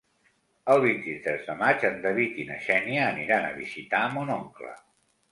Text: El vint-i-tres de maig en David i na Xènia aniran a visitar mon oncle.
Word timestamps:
El 0.75 0.79
vint-i-tres 0.83 1.43
de 1.49 1.55
maig 1.59 1.83
en 1.89 1.99
David 2.05 2.39
i 2.43 2.45
na 2.51 2.57
Xènia 2.67 3.03
aniran 3.09 3.45
a 3.49 3.53
visitar 3.59 4.01
mon 4.15 4.33
oncle. 4.37 4.73